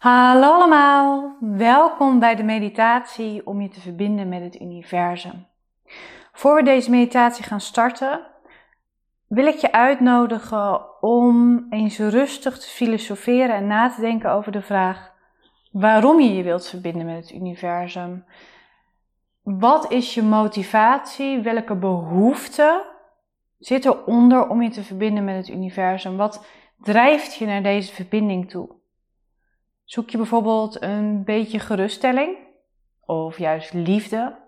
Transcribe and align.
Hallo 0.00 0.52
allemaal, 0.52 1.36
welkom 1.40 2.18
bij 2.18 2.36
de 2.36 2.42
meditatie 2.42 3.46
om 3.46 3.60
je 3.60 3.68
te 3.68 3.80
verbinden 3.80 4.28
met 4.28 4.42
het 4.42 4.60
universum. 4.60 5.46
Voor 6.32 6.54
we 6.54 6.62
deze 6.62 6.90
meditatie 6.90 7.44
gaan 7.44 7.60
starten, 7.60 8.20
wil 9.26 9.46
ik 9.46 9.54
je 9.54 9.72
uitnodigen 9.72 11.00
om 11.02 11.66
eens 11.70 11.98
rustig 11.98 12.58
te 12.58 12.68
filosoferen 12.68 13.54
en 13.54 13.66
na 13.66 13.88
te 13.88 14.00
denken 14.00 14.32
over 14.32 14.52
de 14.52 14.62
vraag 14.62 15.12
waarom 15.72 16.20
je 16.20 16.34
je 16.34 16.42
wilt 16.42 16.68
verbinden 16.68 17.06
met 17.06 17.16
het 17.16 17.32
universum. 17.32 18.24
Wat 19.42 19.92
is 19.92 20.14
je 20.14 20.22
motivatie? 20.22 21.40
Welke 21.40 21.74
behoefte 21.74 22.84
zit 23.58 23.84
eronder 23.84 24.48
om 24.48 24.62
je 24.62 24.70
te 24.70 24.84
verbinden 24.84 25.24
met 25.24 25.36
het 25.36 25.48
universum? 25.48 26.16
Wat 26.16 26.46
drijft 26.78 27.34
je 27.34 27.46
naar 27.46 27.62
deze 27.62 27.94
verbinding 27.94 28.50
toe? 28.50 28.78
Zoek 29.90 30.10
je 30.10 30.16
bijvoorbeeld 30.16 30.82
een 30.82 31.24
beetje 31.24 31.58
geruststelling 31.58 32.36
of 33.04 33.38
juist 33.38 33.72
liefde? 33.72 34.38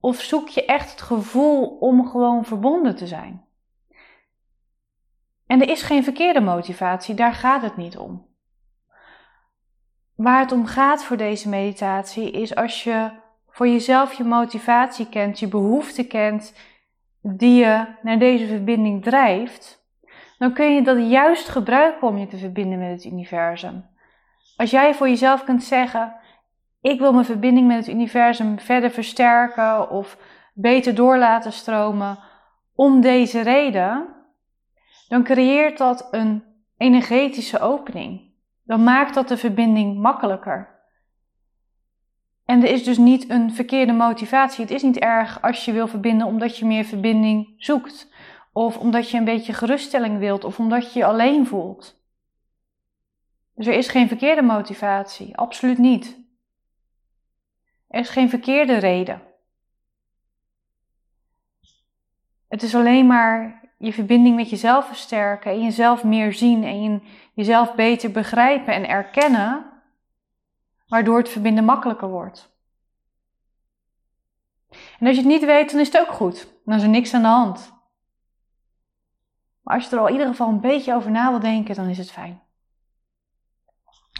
Of 0.00 0.20
zoek 0.20 0.48
je 0.48 0.64
echt 0.64 0.90
het 0.90 1.00
gevoel 1.00 1.66
om 1.66 2.08
gewoon 2.08 2.44
verbonden 2.44 2.96
te 2.96 3.06
zijn? 3.06 3.44
En 5.46 5.60
er 5.60 5.68
is 5.68 5.82
geen 5.82 6.04
verkeerde 6.04 6.40
motivatie, 6.40 7.14
daar 7.14 7.32
gaat 7.32 7.62
het 7.62 7.76
niet 7.76 7.98
om. 7.98 8.26
Waar 10.14 10.40
het 10.40 10.52
om 10.52 10.66
gaat 10.66 11.04
voor 11.04 11.16
deze 11.16 11.48
meditatie 11.48 12.30
is 12.30 12.54
als 12.54 12.84
je 12.84 13.10
voor 13.48 13.68
jezelf 13.68 14.12
je 14.12 14.24
motivatie 14.24 15.08
kent, 15.08 15.38
je 15.38 15.48
behoefte 15.48 16.06
kent, 16.06 16.54
die 17.20 17.54
je 17.54 17.86
naar 18.02 18.18
deze 18.18 18.46
verbinding 18.46 19.02
drijft, 19.02 19.86
dan 20.38 20.52
kun 20.52 20.74
je 20.74 20.82
dat 20.82 21.10
juist 21.10 21.48
gebruiken 21.48 22.08
om 22.08 22.18
je 22.18 22.26
te 22.26 22.36
verbinden 22.36 22.78
met 22.78 22.90
het 22.90 23.12
universum. 23.12 23.96
Als 24.58 24.70
jij 24.70 24.94
voor 24.94 25.08
jezelf 25.08 25.44
kunt 25.44 25.64
zeggen: 25.64 26.14
Ik 26.80 26.98
wil 26.98 27.12
mijn 27.12 27.24
verbinding 27.24 27.66
met 27.66 27.76
het 27.76 27.94
universum 27.94 28.58
verder 28.58 28.90
versterken 28.90 29.90
of 29.90 30.18
beter 30.54 30.94
door 30.94 31.18
laten 31.18 31.52
stromen 31.52 32.18
om 32.74 33.00
deze 33.00 33.40
reden, 33.40 34.06
dan 35.08 35.22
creëert 35.22 35.78
dat 35.78 36.08
een 36.10 36.44
energetische 36.76 37.60
opening. 37.60 38.32
Dan 38.64 38.84
maakt 38.84 39.14
dat 39.14 39.28
de 39.28 39.36
verbinding 39.36 39.98
makkelijker. 39.98 40.76
En 42.44 42.62
er 42.62 42.70
is 42.70 42.84
dus 42.84 42.98
niet 42.98 43.30
een 43.30 43.54
verkeerde 43.54 43.92
motivatie. 43.92 44.64
Het 44.64 44.74
is 44.74 44.82
niet 44.82 44.98
erg 44.98 45.42
als 45.42 45.64
je 45.64 45.72
wil 45.72 45.88
verbinden 45.88 46.26
omdat 46.26 46.56
je 46.56 46.66
meer 46.66 46.84
verbinding 46.84 47.54
zoekt. 47.56 48.08
Of 48.52 48.78
omdat 48.78 49.10
je 49.10 49.18
een 49.18 49.24
beetje 49.24 49.52
geruststelling 49.52 50.18
wilt. 50.18 50.44
Of 50.44 50.58
omdat 50.58 50.92
je 50.92 50.98
je 50.98 51.04
alleen 51.04 51.46
voelt. 51.46 51.97
Dus 53.58 53.66
er 53.66 53.74
is 53.74 53.88
geen 53.88 54.08
verkeerde 54.08 54.42
motivatie, 54.42 55.36
absoluut 55.36 55.78
niet. 55.78 56.18
Er 57.88 58.00
is 58.00 58.08
geen 58.08 58.28
verkeerde 58.28 58.76
reden. 58.76 59.22
Het 62.48 62.62
is 62.62 62.74
alleen 62.74 63.06
maar 63.06 63.62
je 63.78 63.92
verbinding 63.92 64.36
met 64.36 64.50
jezelf 64.50 64.86
versterken 64.86 65.50
en 65.50 65.62
jezelf 65.62 66.04
meer 66.04 66.32
zien 66.32 66.64
en 66.64 67.02
jezelf 67.34 67.74
beter 67.74 68.10
begrijpen 68.10 68.74
en 68.74 68.88
erkennen, 68.88 69.66
waardoor 70.88 71.18
het 71.18 71.28
verbinden 71.28 71.64
makkelijker 71.64 72.08
wordt. 72.08 72.50
En 74.70 75.06
als 75.06 75.16
je 75.16 75.22
het 75.22 75.30
niet 75.30 75.44
weet, 75.44 75.70
dan 75.70 75.80
is 75.80 75.92
het 75.92 76.00
ook 76.00 76.12
goed. 76.12 76.48
Dan 76.64 76.76
is 76.76 76.82
er 76.82 76.88
niks 76.88 77.14
aan 77.14 77.22
de 77.22 77.28
hand. 77.28 77.72
Maar 79.62 79.74
als 79.74 79.84
je 79.84 79.90
er 79.90 80.02
al 80.02 80.06
in 80.06 80.12
ieder 80.12 80.28
geval 80.28 80.48
een 80.48 80.60
beetje 80.60 80.94
over 80.94 81.10
na 81.10 81.30
wil 81.30 81.40
denken, 81.40 81.74
dan 81.74 81.88
is 81.88 81.98
het 81.98 82.10
fijn. 82.10 82.46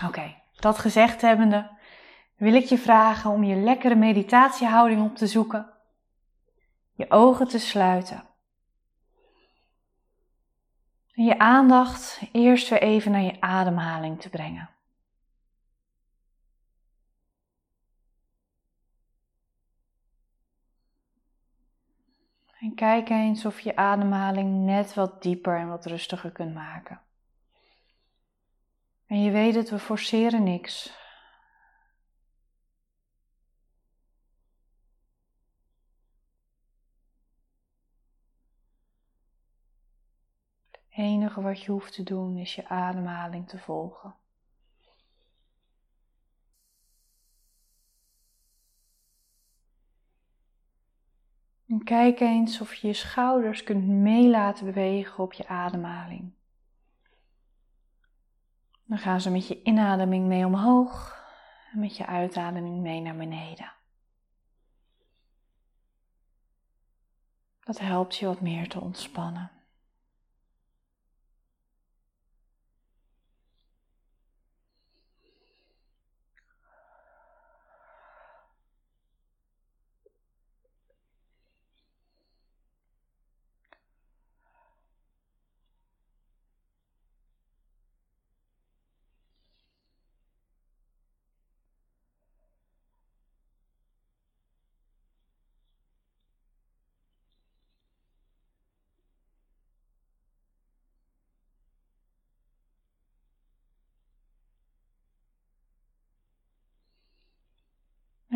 Oké, 0.04 0.34
dat 0.60 0.78
gezegd 0.78 1.20
hebbende, 1.20 1.70
wil 2.36 2.54
ik 2.54 2.64
je 2.64 2.78
vragen 2.78 3.30
om 3.30 3.44
je 3.44 3.56
lekkere 3.56 3.94
meditatiehouding 3.94 5.02
op 5.02 5.16
te 5.16 5.26
zoeken. 5.26 5.72
Je 6.92 7.10
ogen 7.10 7.48
te 7.48 7.58
sluiten. 7.58 8.24
En 11.12 11.24
je 11.24 11.38
aandacht 11.38 12.20
eerst 12.32 12.68
weer 12.68 12.82
even 12.82 13.12
naar 13.12 13.20
je 13.20 13.40
ademhaling 13.40 14.20
te 14.20 14.28
brengen. 14.28 14.70
En 22.60 22.74
kijk 22.74 23.08
eens 23.08 23.44
of 23.44 23.60
je 23.60 23.76
ademhaling 23.76 24.64
net 24.64 24.94
wat 24.94 25.22
dieper 25.22 25.58
en 25.58 25.68
wat 25.68 25.86
rustiger 25.86 26.30
kunt 26.30 26.54
maken. 26.54 27.00
En 29.08 29.22
je 29.22 29.30
weet 29.30 29.54
het, 29.54 29.70
we 29.70 29.78
forceren 29.78 30.42
niks. 30.42 30.96
Het 40.70 40.80
enige 40.88 41.40
wat 41.40 41.62
je 41.62 41.70
hoeft 41.70 41.92
te 41.92 42.02
doen 42.02 42.36
is 42.36 42.54
je 42.54 42.68
ademhaling 42.68 43.48
te 43.48 43.58
volgen. 43.58 44.14
En 51.66 51.84
kijk 51.84 52.20
eens 52.20 52.60
of 52.60 52.74
je 52.74 52.86
je 52.86 52.92
schouders 52.92 53.62
kunt 53.62 53.86
meelaten 53.86 54.64
bewegen 54.64 55.22
op 55.22 55.32
je 55.32 55.46
ademhaling. 55.46 56.37
Dan 58.88 58.98
gaan 58.98 59.20
ze 59.20 59.30
met 59.30 59.48
je 59.48 59.62
inademing 59.62 60.26
mee 60.26 60.46
omhoog 60.46 61.24
en 61.72 61.80
met 61.80 61.96
je 61.96 62.06
uitademing 62.06 62.80
mee 62.80 63.00
naar 63.00 63.16
beneden. 63.16 63.72
Dat 67.60 67.78
helpt 67.78 68.16
je 68.16 68.26
wat 68.26 68.40
meer 68.40 68.68
te 68.68 68.80
ontspannen. 68.80 69.50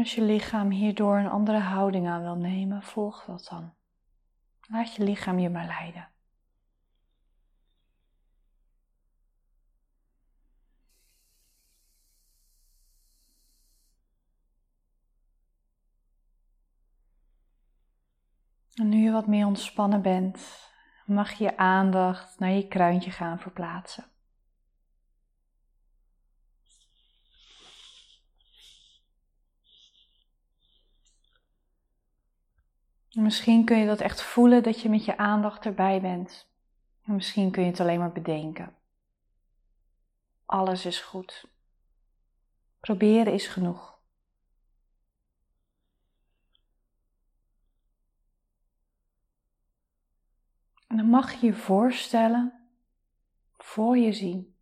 Als 0.03 0.15
je 0.15 0.23
lichaam 0.23 0.71
hierdoor 0.71 1.17
een 1.19 1.29
andere 1.29 1.59
houding 1.59 2.09
aan 2.09 2.23
wil 2.23 2.37
nemen, 2.37 2.83
volg 2.83 3.25
dat 3.25 3.47
dan. 3.51 3.75
Laat 4.69 4.95
je 4.95 5.05
lichaam 5.05 5.39
je 5.39 5.51
maar 5.51 5.67
leiden. 5.67 6.09
En 18.75 18.89
nu 18.89 18.97
je 18.97 19.11
wat 19.11 19.27
meer 19.27 19.47
ontspannen 19.47 20.03
bent, 20.03 20.71
mag 21.07 21.33
je 21.33 21.57
aandacht 21.57 22.39
naar 22.39 22.51
je 22.51 22.69
kruintje 22.69 23.11
gaan 23.11 23.39
verplaatsen. 23.39 24.05
Misschien 33.13 33.65
kun 33.65 33.79
je 33.79 33.87
dat 33.87 34.01
echt 34.01 34.23
voelen 34.23 34.63
dat 34.63 34.81
je 34.81 34.89
met 34.89 35.05
je 35.05 35.17
aandacht 35.17 35.65
erbij 35.65 36.01
bent. 36.01 36.51
En 37.05 37.15
misschien 37.15 37.51
kun 37.51 37.63
je 37.63 37.71
het 37.71 37.81
alleen 37.81 37.99
maar 37.99 38.13
bedenken. 38.13 38.77
Alles 40.45 40.87
is 40.87 41.01
goed. 41.01 41.51
Proberen 42.81 43.33
is 43.33 43.47
genoeg. 43.47 44.01
En 50.87 50.97
dan 50.97 51.07
mag 51.07 51.33
je 51.33 51.47
je 51.47 51.55
voorstellen, 51.55 52.69
voor 53.57 53.99
je 53.99 54.13
zien, 54.13 54.57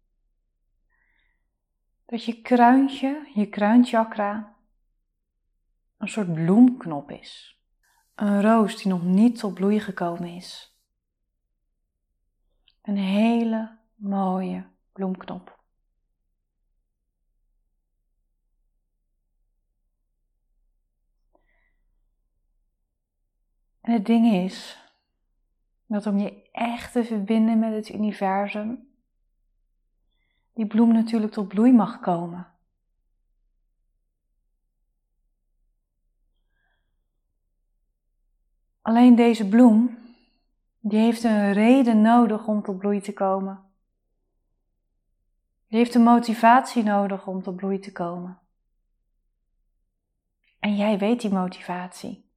dat 2.06 2.24
je 2.24 2.42
kruintje, 2.42 3.30
je 3.34 3.48
kruinchakra, 3.48 4.56
een 5.96 6.08
soort 6.08 6.34
bloemknop 6.34 7.10
is. 7.10 7.59
Een 8.14 8.42
roos 8.42 8.76
die 8.76 8.92
nog 8.92 9.02
niet 9.02 9.38
tot 9.38 9.54
bloei 9.54 9.80
gekomen 9.80 10.28
is. 10.28 10.78
Een 12.82 12.96
hele 12.96 13.78
mooie 13.94 14.66
bloemknop. 14.92 15.58
En 23.80 23.92
het 23.92 24.06
ding 24.06 24.32
is 24.32 24.78
dat 25.86 26.06
om 26.06 26.18
je 26.18 26.50
echt 26.52 26.92
te 26.92 27.04
verbinden 27.04 27.58
met 27.58 27.72
het 27.72 27.88
universum, 27.88 28.88
die 30.52 30.66
bloem 30.66 30.92
natuurlijk 30.92 31.32
tot 31.32 31.48
bloei 31.48 31.72
mag 31.72 32.00
komen. 32.00 32.46
Alleen 38.90 39.14
deze 39.14 39.48
bloem, 39.48 39.98
die 40.80 40.98
heeft 40.98 41.24
een 41.24 41.52
reden 41.52 42.00
nodig 42.00 42.46
om 42.46 42.62
tot 42.62 42.78
bloei 42.78 43.00
te 43.00 43.12
komen. 43.12 43.62
Die 45.68 45.78
heeft 45.78 45.94
een 45.94 46.02
motivatie 46.02 46.82
nodig 46.82 47.26
om 47.26 47.42
tot 47.42 47.56
bloei 47.56 47.78
te 47.78 47.92
komen. 47.92 48.38
En 50.58 50.76
jij 50.76 50.98
weet 50.98 51.20
die 51.20 51.30
motivatie. 51.30 52.30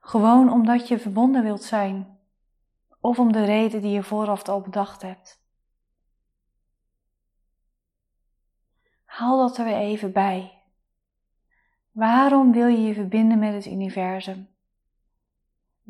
Gewoon 0.00 0.52
omdat 0.52 0.88
je 0.88 0.98
verbonden 0.98 1.42
wilt 1.42 1.62
zijn. 1.62 2.18
Of 3.00 3.18
om 3.18 3.32
de 3.32 3.44
reden 3.44 3.82
die 3.82 3.90
je 3.92 4.02
vooraf 4.02 4.48
al 4.48 4.60
bedacht 4.60 5.02
hebt. 5.02 5.42
Haal 9.04 9.38
dat 9.38 9.58
er 9.58 9.64
weer 9.64 9.78
even 9.78 10.12
bij. 10.12 10.62
Waarom 11.90 12.52
wil 12.52 12.66
je 12.66 12.80
je 12.80 12.94
verbinden 12.94 13.38
met 13.38 13.54
het 13.54 13.66
universum? 13.66 14.48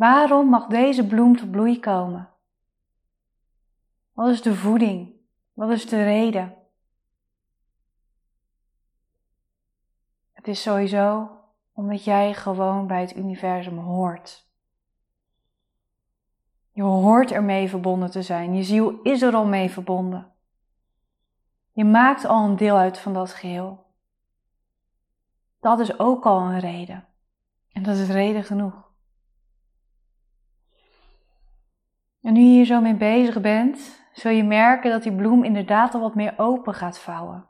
Waarom 0.00 0.48
mag 0.48 0.66
deze 0.66 1.06
bloem 1.06 1.36
tot 1.36 1.50
bloei 1.50 1.80
komen? 1.80 2.28
Wat 4.12 4.28
is 4.28 4.42
de 4.42 4.54
voeding? 4.54 5.12
Wat 5.52 5.70
is 5.70 5.86
de 5.86 6.02
reden? 6.02 6.56
Het 10.32 10.48
is 10.48 10.62
sowieso 10.62 11.30
omdat 11.72 12.04
jij 12.04 12.34
gewoon 12.34 12.86
bij 12.86 13.00
het 13.00 13.16
universum 13.16 13.78
hoort. 13.78 14.48
Je 16.70 16.82
hoort 16.82 17.30
ermee 17.30 17.68
verbonden 17.68 18.10
te 18.10 18.22
zijn. 18.22 18.54
Je 18.54 18.62
ziel 18.62 19.00
is 19.02 19.22
er 19.22 19.34
al 19.34 19.46
mee 19.46 19.70
verbonden. 19.70 20.32
Je 21.72 21.84
maakt 21.84 22.24
al 22.24 22.44
een 22.44 22.56
deel 22.56 22.76
uit 22.76 22.98
van 22.98 23.12
dat 23.12 23.32
geheel. 23.32 23.86
Dat 25.58 25.80
is 25.80 25.98
ook 25.98 26.24
al 26.24 26.40
een 26.40 26.60
reden. 26.60 27.08
En 27.72 27.82
dat 27.82 27.96
is 27.96 28.08
reden 28.08 28.44
genoeg. 28.44 28.89
En 32.22 32.32
nu 32.32 32.40
je 32.40 32.46
hier 32.46 32.64
zo 32.64 32.80
mee 32.80 32.94
bezig 32.94 33.40
bent, 33.40 34.02
zul 34.12 34.30
je 34.30 34.44
merken 34.44 34.90
dat 34.90 35.02
die 35.02 35.14
bloem 35.14 35.44
inderdaad 35.44 35.94
al 35.94 36.00
wat 36.00 36.14
meer 36.14 36.34
open 36.36 36.74
gaat 36.74 36.98
vouwen. 36.98 37.46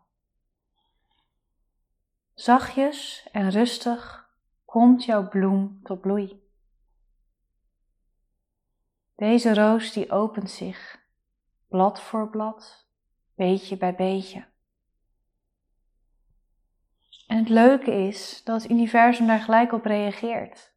Zachtjes 2.34 3.28
en 3.32 3.50
rustig 3.50 4.30
komt 4.64 5.04
jouw 5.04 5.28
bloem 5.28 5.80
tot 5.82 6.00
bloei. 6.00 6.42
Deze 9.16 9.54
roos 9.54 9.92
die 9.92 10.10
opent 10.10 10.50
zich, 10.50 11.00
blad 11.68 12.00
voor 12.00 12.30
blad, 12.30 12.86
beetje 13.34 13.76
bij 13.76 13.94
beetje. 13.94 14.48
En 17.26 17.36
het 17.36 17.48
leuke 17.48 17.92
is 17.92 18.44
dat 18.44 18.62
het 18.62 18.70
universum 18.70 19.26
daar 19.26 19.40
gelijk 19.40 19.72
op 19.72 19.84
reageert. 19.84 20.72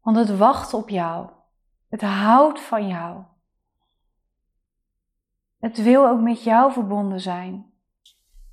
Want 0.00 0.16
het 0.16 0.36
wacht 0.36 0.74
op 0.74 0.88
jou. 0.88 1.30
Het 1.90 2.00
houdt 2.00 2.60
van 2.60 2.88
jou. 2.88 3.24
Het 5.58 5.82
wil 5.82 6.08
ook 6.08 6.20
met 6.20 6.42
jou 6.42 6.72
verbonden 6.72 7.20
zijn. 7.20 7.72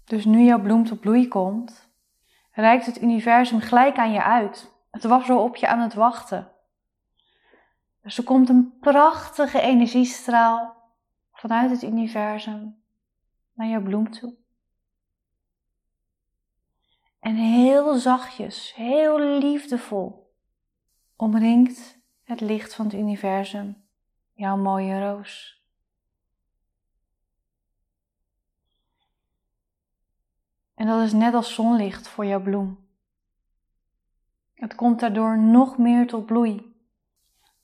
Dus 0.03 0.25
nu 0.25 0.43
jouw 0.43 0.61
bloem 0.61 0.85
tot 0.85 0.99
bloei 0.99 1.27
komt, 1.27 1.89
reikt 2.51 2.85
het 2.85 3.01
universum 3.01 3.59
gelijk 3.59 3.97
aan 3.97 4.11
je 4.11 4.23
uit. 4.23 4.73
Het 4.91 5.03
was 5.03 5.25
zo 5.25 5.37
op 5.39 5.55
je 5.55 5.67
aan 5.67 5.79
het 5.79 5.93
wachten. 5.93 6.51
Dus 8.01 8.17
er 8.17 8.23
komt 8.23 8.49
een 8.49 8.77
prachtige 8.79 9.61
energiestraal 9.61 10.75
vanuit 11.31 11.69
het 11.69 11.83
universum 11.83 12.83
naar 13.53 13.67
jouw 13.67 13.81
bloem 13.81 14.11
toe. 14.11 14.35
En 17.19 17.35
heel 17.35 17.95
zachtjes, 17.95 18.75
heel 18.75 19.19
liefdevol, 19.19 20.33
omringt 21.15 21.96
het 22.27 22.41
licht 22.41 22.75
van 22.75 22.85
het 22.85 22.93
universum 22.93 23.83
jouw 24.33 24.57
mooie 24.57 24.99
roos. 24.99 25.61
En 30.73 30.87
dat 30.87 31.03
is 31.03 31.13
net 31.13 31.33
als 31.33 31.53
zonlicht 31.53 32.07
voor 32.07 32.25
jouw 32.25 32.41
bloem. 32.41 32.87
Het 34.53 34.75
komt 34.75 34.99
daardoor 34.99 35.39
nog 35.39 35.77
meer 35.77 36.07
tot 36.07 36.25
bloei. 36.25 36.75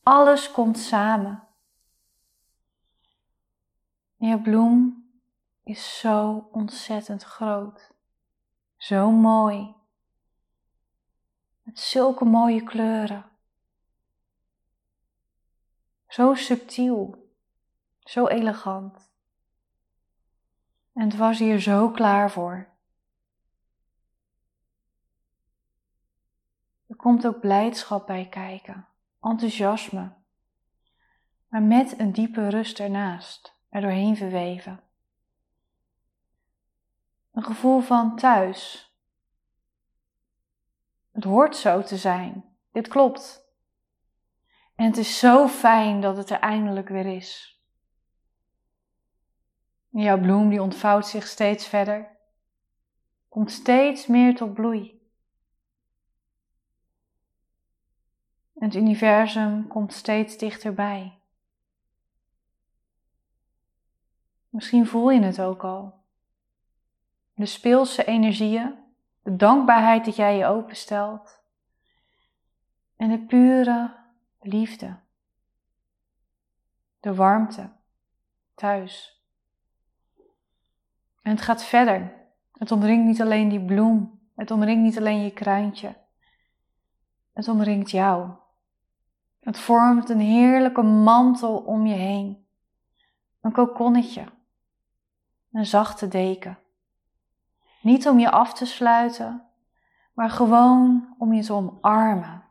Alles 0.03 0.51
komt 0.51 0.77
samen. 0.77 1.47
Je 4.15 4.41
bloem 4.41 5.07
is 5.63 5.99
zo 5.99 6.49
ontzettend 6.51 7.23
groot. 7.23 7.93
Zo 8.77 9.11
mooi. 9.11 9.75
Met 11.61 11.79
zulke 11.79 12.25
mooie 12.25 12.63
kleuren. 12.63 13.32
Zo 16.13 16.33
subtiel. 16.33 17.31
Zo 17.99 18.27
elegant. 18.27 19.11
En 20.93 21.03
het 21.03 21.15
was 21.15 21.39
hier 21.39 21.59
zo 21.59 21.89
klaar 21.89 22.31
voor. 22.31 22.69
Er 26.87 26.95
komt 26.95 27.27
ook 27.27 27.39
blijdschap 27.39 28.07
bij 28.07 28.29
kijken, 28.29 28.87
enthousiasme, 29.21 30.13
maar 31.47 31.63
met 31.63 31.99
een 31.99 32.11
diepe 32.11 32.49
rust 32.49 32.79
ernaast, 32.79 33.59
er 33.69 33.81
doorheen 33.81 34.17
verweven. 34.17 34.83
Een 37.31 37.43
gevoel 37.43 37.79
van 37.79 38.15
thuis. 38.15 38.91
Het 41.11 41.23
hoort 41.23 41.55
zo 41.55 41.81
te 41.81 41.97
zijn. 41.97 42.57
Dit 42.71 42.87
klopt. 42.87 43.42
En 44.75 44.85
het 44.85 44.97
is 44.97 45.19
zo 45.19 45.47
fijn 45.47 46.01
dat 46.01 46.17
het 46.17 46.29
er 46.29 46.39
eindelijk 46.39 46.89
weer 46.89 47.05
is. 47.05 47.61
Jouw 49.89 50.19
bloem 50.19 50.49
die 50.49 50.61
ontvouwt 50.61 51.07
zich 51.07 51.27
steeds 51.27 51.67
verder, 51.67 52.17
komt 53.29 53.51
steeds 53.51 54.07
meer 54.07 54.35
tot 54.35 54.53
bloei. 54.53 55.01
Het 58.53 58.75
universum 58.75 59.67
komt 59.67 59.93
steeds 59.93 60.37
dichterbij. 60.37 61.17
Misschien 64.49 64.87
voel 64.87 65.09
je 65.09 65.21
het 65.21 65.41
ook 65.41 65.63
al. 65.63 66.03
De 67.33 67.45
speelse 67.45 68.05
energieën, 68.05 68.75
de 69.23 69.35
dankbaarheid 69.35 70.05
dat 70.05 70.15
jij 70.15 70.37
je 70.37 70.45
openstelt 70.45 71.41
en 72.95 73.09
de 73.09 73.19
pure 73.19 74.02
liefde, 74.43 74.99
de 76.99 77.15
warmte 77.15 77.69
thuis. 78.55 79.21
En 81.21 81.31
het 81.31 81.41
gaat 81.41 81.63
verder. 81.63 82.21
Het 82.51 82.71
omringt 82.71 83.05
niet 83.05 83.21
alleen 83.21 83.49
die 83.49 83.65
bloem, 83.65 84.19
het 84.35 84.51
omringt 84.51 84.83
niet 84.83 84.97
alleen 84.97 85.23
je 85.23 85.31
kruintje, 85.31 85.95
het 87.33 87.47
omringt 87.47 87.91
jou. 87.91 88.31
Het 89.39 89.59
vormt 89.59 90.09
een 90.09 90.19
heerlijke 90.19 90.81
mantel 90.81 91.57
om 91.57 91.85
je 91.85 91.95
heen. 91.95 92.45
Een 93.41 93.51
kokonnetje. 93.51 94.25
Een 95.51 95.65
zachte 95.65 96.07
deken. 96.07 96.57
Niet 97.81 98.07
om 98.07 98.19
je 98.19 98.31
af 98.31 98.53
te 98.53 98.65
sluiten, 98.65 99.43
maar 100.13 100.29
gewoon 100.29 101.15
om 101.17 101.33
je 101.33 101.43
te 101.43 101.53
omarmen. 101.53 102.42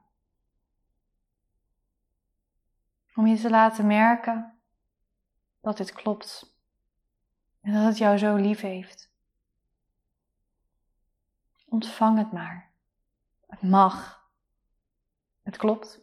Om 3.15 3.27
je 3.27 3.37
te 3.37 3.51
laten 3.51 3.87
merken 3.87 4.59
dat 5.61 5.77
dit 5.77 5.93
klopt 5.93 6.57
en 7.61 7.73
dat 7.73 7.85
het 7.85 7.99
jou 7.99 8.19
zo 8.19 8.37
lief 8.37 8.61
heeft. 8.61 9.11
Ontvang 11.67 12.19
het 12.19 12.33
maar. 12.33 12.73
Het 13.47 13.63
mag. 13.63 14.27
Het 15.43 15.57
klopt. 15.57 16.01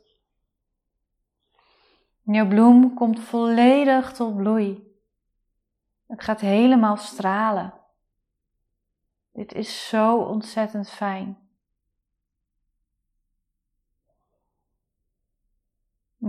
Jouw 2.22 2.48
bloem 2.48 2.94
komt 2.94 3.20
volledig 3.20 4.13
tot 4.13 4.36
bloei. 4.36 4.98
Het 6.08 6.24
gaat 6.24 6.39
helemaal 6.39 6.98
stralen. 6.98 7.74
Dit 9.32 9.54
is 9.54 9.88
zo 9.88 10.18
ontzettend 10.18 10.89
fijn. 10.89 11.49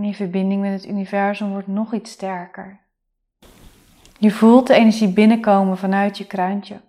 En 0.01 0.07
je 0.07 0.13
verbinding 0.13 0.61
met 0.61 0.71
het 0.71 0.89
universum 0.89 1.49
wordt 1.49 1.67
nog 1.67 1.93
iets 1.93 2.11
sterker. 2.11 2.79
Je 4.19 4.31
voelt 4.31 4.67
de 4.67 4.73
energie 4.73 5.13
binnenkomen 5.13 5.77
vanuit 5.77 6.17
je 6.17 6.27
kruintje. 6.27 6.81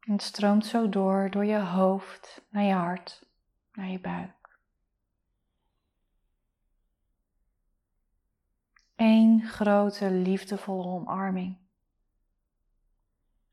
En 0.00 0.12
het 0.12 0.22
stroomt 0.22 0.66
zo 0.66 0.88
door, 0.88 1.30
door 1.30 1.44
je 1.44 1.58
hoofd, 1.58 2.44
naar 2.50 2.62
je 2.62 2.72
hart, 2.72 3.26
naar 3.72 3.88
je 3.88 4.00
buik. 4.00 4.58
Eén 8.96 9.42
grote 9.46 10.10
liefdevolle 10.10 10.86
omarming. 10.86 11.56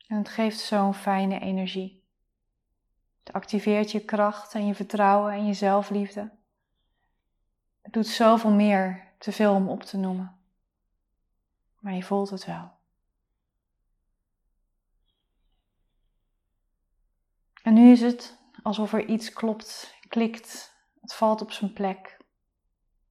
En 0.08 0.18
het 0.18 0.30
geeft 0.30 0.60
zo'n 0.60 0.94
fijne 0.94 1.40
energie. 1.40 2.05
Het 3.26 3.34
activeert 3.34 3.92
je 3.92 4.06
kracht 4.06 4.54
en 4.54 4.68
je 4.68 4.76
vertrouwen 4.76 5.34
en 5.34 5.46
je 5.46 5.54
zelfliefde. 5.54 6.32
Het 7.82 7.94
doet 7.94 8.08
zoveel 8.08 8.52
meer, 8.52 9.12
te 9.18 9.32
veel 9.32 9.54
om 9.54 9.70
op 9.70 9.84
te 9.84 9.98
noemen. 9.98 10.38
Maar 11.80 11.94
je 11.94 12.04
voelt 12.04 12.30
het 12.30 12.46
wel. 12.46 12.72
En 17.64 17.74
nu 17.74 17.92
is 17.92 18.02
het 18.02 18.38
alsof 18.64 18.94
er 18.94 19.06
iets 19.06 19.34
klopt, 19.34 19.96
klikt, 20.08 20.76
het 21.02 21.14
valt 21.14 21.42
op 21.42 21.52
zijn 21.52 21.74
plek. 21.74 22.18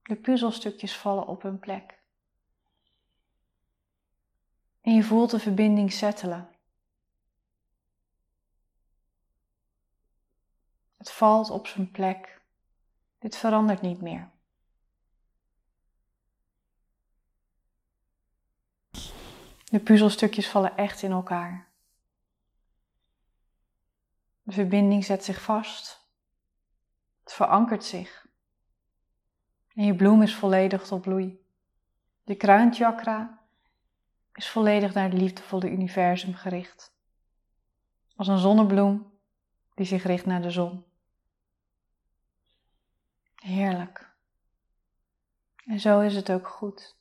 De 0.03 0.15
puzzelstukjes 0.15 0.97
vallen 0.97 1.27
op 1.27 1.41
hun 1.41 1.59
plek. 1.59 1.99
En 4.81 4.93
je 4.93 5.03
voelt 5.03 5.31
de 5.31 5.39
verbinding 5.39 5.91
settelen. 5.91 6.54
Het 11.05 11.13
valt 11.13 11.49
op 11.49 11.67
zijn 11.67 11.91
plek. 11.91 12.41
Dit 13.19 13.35
verandert 13.35 13.81
niet 13.81 14.01
meer. 14.01 14.29
De 19.63 19.79
puzzelstukjes 19.83 20.49
vallen 20.49 20.77
echt 20.77 21.01
in 21.01 21.11
elkaar. 21.11 21.67
De 24.43 24.51
verbinding 24.51 25.05
zet 25.05 25.23
zich 25.23 25.41
vast. 25.41 26.07
Het 27.23 27.33
verankert 27.33 27.83
zich. 27.83 28.27
En 29.73 29.85
je 29.85 29.95
bloem 29.95 30.21
is 30.21 30.35
volledig 30.35 30.83
tot 30.87 31.01
bloei. 31.01 31.45
Je 32.23 32.35
kruinchakra 32.35 33.41
is 34.33 34.49
volledig 34.49 34.93
naar 34.93 35.09
het 35.09 35.19
liefdevolle 35.21 35.71
universum 35.71 36.33
gericht. 36.33 36.93
Als 38.15 38.27
een 38.27 38.39
zonnebloem 38.39 39.13
die 39.73 39.85
zich 39.85 40.03
richt 40.03 40.25
naar 40.25 40.41
de 40.41 40.51
zon. 40.51 40.93
Heerlijk. 43.45 44.13
En 45.65 45.79
zo 45.79 45.99
is 45.99 46.15
het 46.15 46.31
ook 46.31 46.47
goed. 46.47 46.95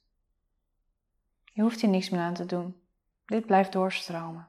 Je 1.52 1.62
hoeft 1.62 1.80
hier 1.80 1.90
niks 1.90 2.10
meer 2.10 2.20
aan 2.20 2.34
te 2.34 2.46
doen. 2.46 2.82
Dit 3.26 3.46
blijft 3.46 3.72
doorstromen. 3.72 4.48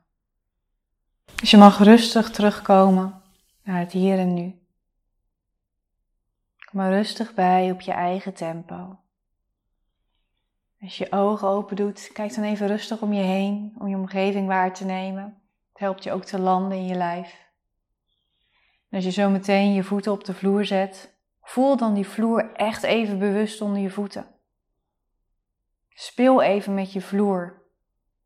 Dus 1.35 1.51
je 1.51 1.57
mag 1.57 1.77
rustig 1.77 2.31
terugkomen 2.31 3.21
naar 3.63 3.79
het 3.79 3.91
hier 3.91 4.17
en 4.17 4.33
nu. 4.33 4.49
Kom 6.65 6.79
maar 6.79 6.91
rustig 6.91 7.33
bij 7.33 7.71
op 7.71 7.81
je 7.81 7.91
eigen 7.91 8.33
tempo. 8.33 8.99
Als 10.81 10.97
je 10.97 11.03
je 11.03 11.11
ogen 11.11 11.47
open 11.47 11.75
doet, 11.75 12.09
kijk 12.13 12.35
dan 12.35 12.43
even 12.43 12.67
rustig 12.67 13.01
om 13.01 13.13
je 13.13 13.23
heen, 13.23 13.75
om 13.77 13.87
je 13.87 13.95
omgeving 13.95 14.47
waar 14.47 14.73
te 14.73 14.85
nemen. 14.85 15.41
Het 15.69 15.79
helpt 15.79 16.03
je 16.03 16.11
ook 16.11 16.25
te 16.25 16.39
landen 16.39 16.77
in 16.77 16.85
je 16.85 16.95
lijf. 16.95 17.49
En 18.89 18.95
als 18.95 19.03
je 19.03 19.11
zo 19.11 19.29
meteen 19.29 19.73
je 19.73 19.83
voeten 19.83 20.11
op 20.11 20.23
de 20.23 20.33
vloer 20.33 20.65
zet, 20.65 21.14
voel 21.45 21.77
dan 21.77 21.93
die 21.93 22.07
vloer 22.07 22.53
echt 22.53 22.83
even 22.83 23.19
bewust 23.19 23.61
onder 23.61 23.81
je 23.81 23.89
voeten. 23.89 24.35
Speel 25.89 26.41
even 26.41 26.73
met 26.73 26.93
je 26.93 27.01
vloer, 27.01 27.61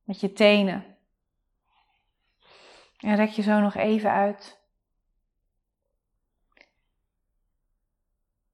met 0.04 0.20
je 0.20 0.34
tenen. 0.34 0.98
En 2.98 3.16
rek 3.16 3.30
je 3.30 3.42
zo 3.42 3.60
nog 3.60 3.76
even 3.76 4.12
uit. 4.12 4.60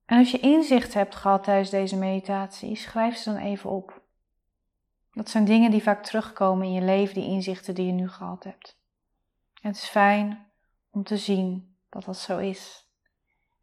En 0.06 0.18
als 0.18 0.32
je 0.32 0.40
inzicht 0.40 0.94
hebt 0.94 1.16
gehad 1.16 1.44
tijdens 1.44 1.70
deze 1.70 1.98
meditatie, 1.98 2.76
schrijf 2.76 3.18
ze 3.18 3.34
dan 3.34 3.42
even 3.42 3.70
op. 3.70 4.02
Dat 5.12 5.30
zijn 5.30 5.46
dingen 5.46 5.72
die 5.72 5.84
vaak 5.84 6.04
terugkomen 6.04 6.68
in 6.68 6.74
je 6.74 6.82
leven, 6.82 7.14
die 7.14 7.30
inzichten 7.30 7.76
die 7.76 7.86
je 7.86 7.92
nu 7.92 8.10
gehad 8.10 8.44
hebt. 8.44 8.80
Het 9.62 9.76
is 9.76 9.88
fijn 9.88 10.52
om 10.92 11.04
te 11.04 11.18
zien 11.18 11.78
dat 11.90 12.06
dat 12.06 12.18
zo 12.18 12.38
is. 12.38 12.85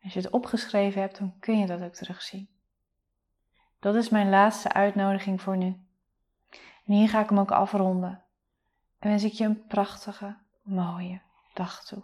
Als 0.03 0.13
je 0.13 0.21
het 0.21 0.31
opgeschreven 0.31 1.01
hebt, 1.01 1.19
dan 1.19 1.39
kun 1.39 1.59
je 1.59 1.67
dat 1.67 1.83
ook 1.83 1.95
terugzien. 1.95 2.49
Dat 3.79 3.95
is 3.95 4.09
mijn 4.09 4.31
laatste 4.31 4.73
uitnodiging 4.73 5.41
voor 5.41 5.57
nu. 5.57 5.87
En 6.85 6.95
hier 6.95 7.09
ga 7.09 7.21
ik 7.21 7.29
hem 7.29 7.39
ook 7.39 7.51
afronden. 7.51 8.25
En 8.99 9.09
wens 9.09 9.25
ik 9.25 9.33
je 9.33 9.45
een 9.45 9.67
prachtige, 9.67 10.37
mooie 10.63 11.21
dag 11.55 11.85
toe. 11.85 12.03